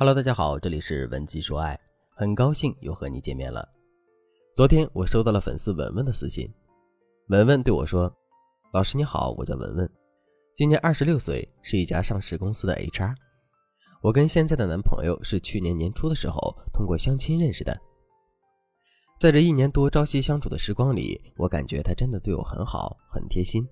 [0.00, 1.76] Hello，大家好，这里是文姬说爱，
[2.14, 3.68] 很高兴又和你见面了。
[4.54, 6.48] 昨天我收到了粉丝文文的私信，
[7.30, 8.08] 文文对我说
[8.72, 9.90] ：“老师你好，我叫文文，
[10.54, 13.12] 今年二十六岁，是一家上市公司的 HR。
[14.00, 17.76] 我跟现在的男朋友是去年年初的时候通过相亲认识的，
[19.18, 23.66] 在这一年多朝夕相处的时光里，我感觉他真的对我很好，很贴心。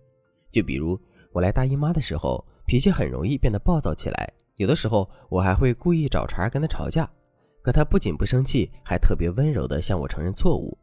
[0.50, 1.00] 就比如
[1.32, 7.08] 我来大姨妈的时候，脾气很容易变得暴躁起来。”有的时候我还会故意找茬跟他吵架，
[7.62, 10.76] 可他不仅不生气，还特别温柔地向我承认错误。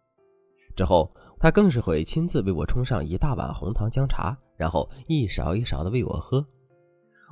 [0.75, 6.45] 之后他更是会亲自为我冲上一大碗红糖姜茶，然后一勺一勺地喂我喝。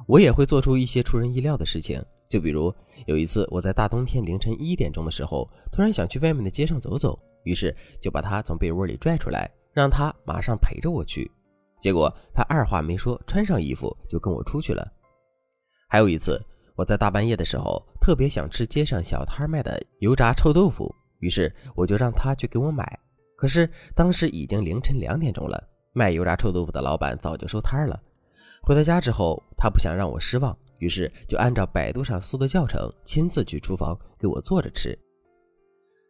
[0.07, 2.73] 我也会做出一些出人意料的事情，就比如
[3.05, 11.31] 有一次我在大冬天凌晨一点钟的时候，突然想去外面的街上走走，于是就把他从被窝里拽出来，让他马上陪着我去。
[11.79, 14.87] 结果他二话没说，穿上衣服就跟我出去了。
[15.91, 16.41] 还有一次，
[16.77, 20.89] 我在大半夜的时候特别想吃街上小摊卖的油炸臭豆腐，
[21.19, 22.97] 于是我就让他去给我买。
[23.35, 25.61] 可是当时已经凌晨两点钟了，
[25.91, 28.01] 卖油炸臭豆腐的老板早就收摊了。
[28.61, 34.97] 回到家之后，他不想让我失望，于是就按照百度上搜的教程，亲自去厨房给我做着吃。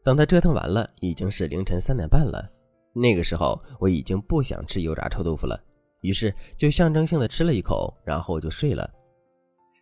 [0.04, 2.48] 等他折腾完了，已经是凌晨三点半了。
[2.94, 5.60] 那个时候我已经不想吃油炸臭豆腐了，
[6.02, 8.88] 于是就象征性的吃了一口，然后就睡了。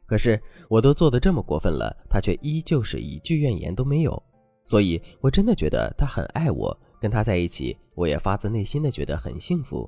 [0.09, 4.21] 可是我都做的这么过分了，他却依旧是一句怨言都没有，
[4.65, 9.87] 所以我真的觉得他很爱我，跟他在一起，我也发自内心的觉得很幸福。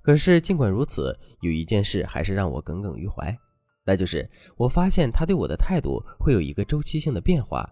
[0.00, 3.36] 可是尽管如此，有一件事还是让我耿耿于怀，
[3.84, 7.68] 那就是我发现他对我的态度会有一个周期性的变化。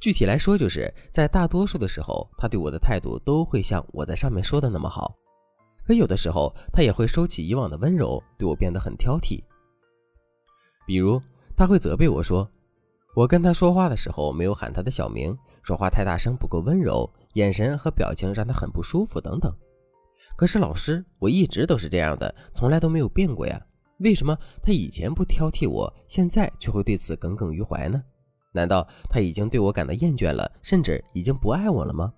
[0.00, 5.14] 具体来说，就是在大多数的时候，他对我的态度都会像我在上面说的那么好，
[5.84, 9.42] 可有的时候他也会收起以往的温柔，对我变得很挑剔。
[10.88, 11.20] 比如
[11.54, 12.48] 他会责备我说，
[13.14, 19.54] 我跟他说话的时候没有喊他的小名，说话太大声，不够温柔，眼神和表情让他很不舒服等等。
[20.34, 23.60] 可是老师，我一直都是这样的，从来都没有变过呀。
[23.98, 28.02] 为什么他以前不挑剔我，现在却会对此耿耿于怀呢？
[28.52, 32.10] 难道他已经对我感到厌倦了，甚至已经不爱我了吗？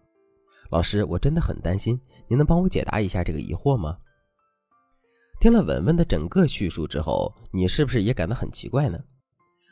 [0.71, 3.99] 老师，我真的很担心，您能帮我解答一下这个疑惑吗？
[5.41, 9.03] 听了文文的整个叙述之后，你是不是也感到很奇怪呢？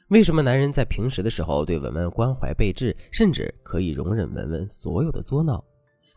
[0.09, 5.63] 为什么男人在平时的时候对文文关怀备至，甚至可以容忍文文所有的作闹，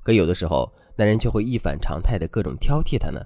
[0.03, 3.19] 可有的时候男人却会一反常态的各种挑剔她呢？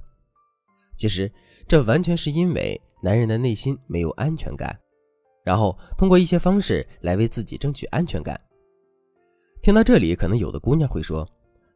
[0.97, 1.31] 其实
[1.67, 4.75] 这完全是因为男人的内心没有安全感，
[5.43, 8.39] 然后通过一些方式来为自己争取安全感。
[9.61, 11.27] 听到这里，可能有的姑娘会说：“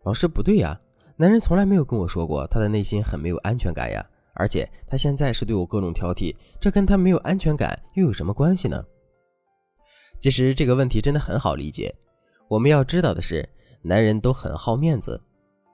[0.06, 0.82] 老师不对呀，
[1.18, 4.04] 男人从来没有跟我说过他的内心很没有安全感呀。”
[4.40, 8.82] 而且他现在是对我各种挑剔，这跟他没有安全感又有什么关系呢？
[10.22, 11.94] 其实这个问题真的很好理解。
[12.48, 13.48] 我们要知道的是，
[13.82, 15.22] 男人都很好面子，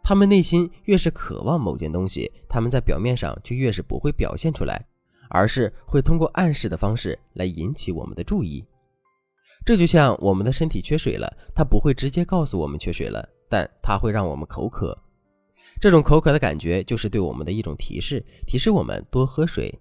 [0.04, 4.84] 他们内心越是渴望某件东西，他们在表面上就越是不会表现出来，
[5.30, 8.66] 而是会通过暗示的方式来引起我们的注意。
[9.64, 14.98] 这就像我们的身体缺水了，他不会直接告诉我们缺水了，但他会让我们口渴。
[15.80, 19.74] 这种口渴的感觉就是对我们的一种提示，提示我们多喝水。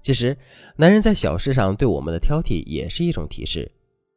[0.00, 0.36] 其实，
[0.76, 3.70] 男人在小事上对我们的挑剔也是一种提示，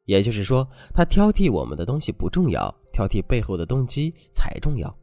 [0.05, 4.93] 也就是说，他挑剔我们的东西不重要，挑剔背后的动机才重要。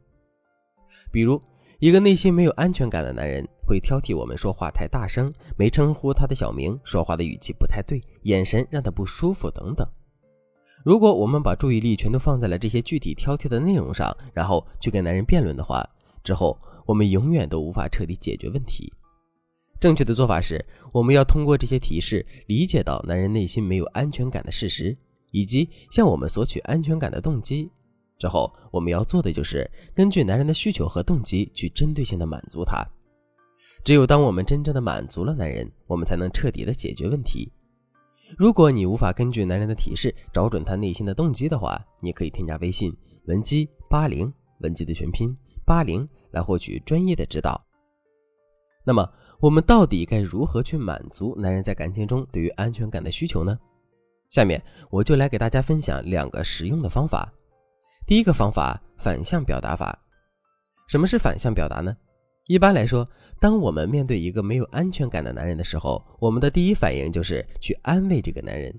[1.11, 1.41] 比如，
[1.79, 9.87] 一个内心没有安全感的男人会挑剔我们说话太大声，没称呼他的小名，说话的语气不太对，眼神让他不舒服等等。
[10.85, 15.83] 如果我们把注意力全都放在了这些具体挑剔的内容上，然后去跟男人辩论的话，
[16.23, 18.93] 之后我们永远都无法彻底解决问题。
[19.79, 24.95] 正确的做法是，我们要通过这些提示，理解到男人内心没有安全感的事实，
[25.31, 27.67] 以及向我们索取安全感的动机。
[28.19, 32.85] 之后我们要做的就是根据男人的需求和动机去针对性的满足他。
[33.83, 37.51] 只有当我们真正的满足了男人，我们才能彻底的解决问题。
[38.37, 42.95] 如果你无法根据男人的提示找准他内心的动机的话，你可以添加微信
[43.27, 45.35] 文姬八零，文姬的全拼
[45.65, 47.63] 八零，来获取专业的指导。
[48.83, 49.07] 那么，
[49.39, 53.57] 我们到底该如何去满足男人在感情中对于安全感的需求呢？
[54.29, 57.31] 下面我就来给大家分享两个实用的方法。
[58.07, 59.97] 第一个方法，反向表达法。
[60.87, 61.95] 什么是反向表达呢？
[62.47, 63.07] 一般来说，
[63.39, 68.71] 当我们面对一个没有安全感的男人的时候，我们的第一反应就是去安慰这个男人。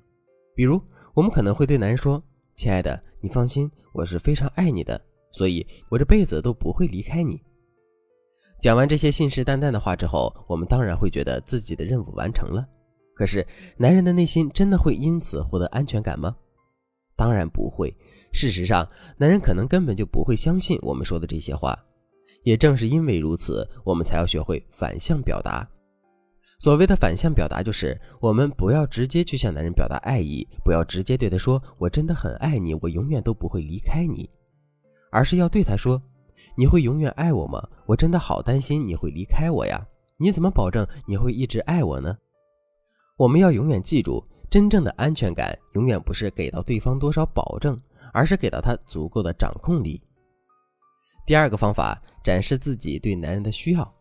[0.54, 0.80] 比如，
[1.14, 2.22] 我们可能会对男人说
[2.54, 5.00] ：“亲爱的，你放心，我是非常爱你的，
[5.32, 7.42] 所以我这辈子都不会离开你。”
[8.62, 12.64] 讲完这些信誓旦旦的话之后，我们当然会觉得自己的任务完成了。
[13.14, 13.44] 可是，
[13.76, 16.36] 男人的内心真的会因此获得安全感吗？
[17.16, 17.92] 当然不会。
[18.32, 21.76] 事实上，男人可能根本就不会相信我们说的这些话。
[22.46, 25.68] 也正是因为如此，我们才要学会反向表达。
[26.60, 34.30] 所谓的反向表达，就是我们不要直接去向男人表达爱意，不要直接对他说“我真的很爱你，我永远都不会离开你”，
[35.10, 36.00] 而是要对他说
[36.56, 37.60] ：“你会永远爱我吗？
[37.84, 39.84] 我真的好担心你会离开我呀！
[40.16, 42.16] 你怎么保证你会一直爱我呢？”
[43.18, 47.76] 我们要永远记住，真正的安全感永远不是给到对方多少保证，
[48.12, 50.00] 而是给到他足够的掌控力。
[51.26, 53.94] 第二个方法，展示自己对男人的需要。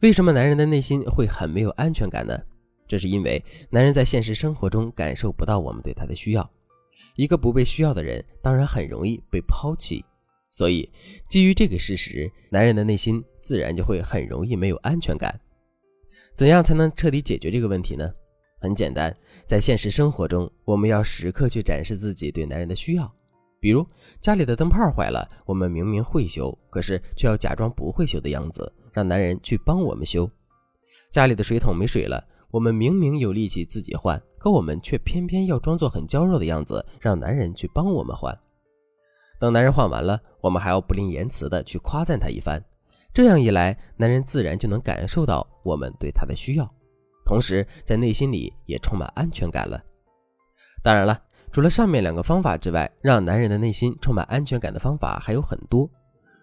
[0.00, 2.36] 为什么男人的内心会很没有安全感呢？
[2.88, 3.40] 这是因为
[3.70, 6.50] 男人在现实生活中感受不到我们对他的需要。
[7.14, 10.04] 一个不被需要的人，当然很容易被抛弃。
[10.50, 10.90] 所以，
[11.28, 15.32] 基于这个事实，男人的内心自然就会很容易没有安全感。
[16.34, 18.10] 怎样才能彻底解决这个问题呢？
[18.60, 23.14] 很简单，在现实生活中，我们要时刻去展示自己对男人的需要。
[23.60, 23.86] 比如
[24.20, 30.30] 家里的灯泡坏了，我们明明会修，可是却要假装不会修的样子，让男人去帮我们修。
[31.10, 38.38] 家里的水桶没水了，我们明明有力气自己换，可我们却偏偏要装作很娇弱的样子，让男人去帮我们换。
[39.40, 42.62] 等男人换完了，我们还要不吝言辞的去夸赞他一番。
[43.14, 46.68] 这样一来，男人自然就能感受到我们对他的需要，
[47.24, 49.82] 同时在内心里也充满安全感了。
[50.82, 51.20] 当然了，
[51.50, 55.88] 除了上面两个方法之外，让男人的内心充满安全感的方法还有很多。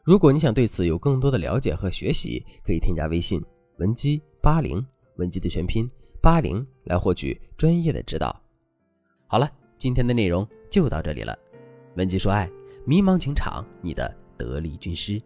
[0.04, 3.44] 如果你想对此有更多的了解和学习，可以添加微信
[3.78, 4.86] 文姬八零，
[5.18, 5.90] 文姬的全拼
[6.22, 8.36] 八零，来获取专业的指导。
[9.28, 11.38] 好了，今天的内容就到这里了。
[11.96, 12.50] 文姬说爱，
[12.86, 15.22] 迷茫情场，你的得力军师。